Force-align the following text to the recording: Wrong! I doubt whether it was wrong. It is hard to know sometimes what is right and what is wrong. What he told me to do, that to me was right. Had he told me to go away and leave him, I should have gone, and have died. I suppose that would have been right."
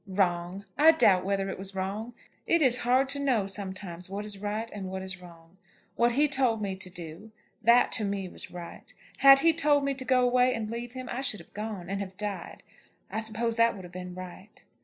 Wrong! 0.07 0.65
I 0.79 0.93
doubt 0.93 1.23
whether 1.23 1.47
it 1.47 1.59
was 1.59 1.75
wrong. 1.75 2.15
It 2.47 2.63
is 2.63 2.77
hard 2.79 3.07
to 3.09 3.19
know 3.19 3.45
sometimes 3.45 4.09
what 4.09 4.25
is 4.25 4.39
right 4.39 4.67
and 4.71 4.89
what 4.89 5.03
is 5.03 5.21
wrong. 5.21 5.57
What 5.95 6.13
he 6.13 6.27
told 6.27 6.59
me 6.59 6.75
to 6.75 6.89
do, 6.89 7.31
that 7.61 7.91
to 7.97 8.03
me 8.03 8.27
was 8.27 8.49
right. 8.49 8.91
Had 9.19 9.41
he 9.41 9.53
told 9.53 9.83
me 9.85 9.93
to 9.93 10.03
go 10.03 10.27
away 10.27 10.55
and 10.55 10.71
leave 10.71 10.93
him, 10.93 11.07
I 11.11 11.21
should 11.21 11.39
have 11.39 11.53
gone, 11.53 11.87
and 11.87 11.99
have 11.99 12.17
died. 12.17 12.63
I 13.11 13.19
suppose 13.19 13.57
that 13.57 13.75
would 13.75 13.83
have 13.83 13.93
been 13.93 14.15
right." 14.15 14.63